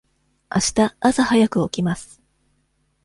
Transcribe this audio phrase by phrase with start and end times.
[0.49, 2.23] あした朝早く起きます。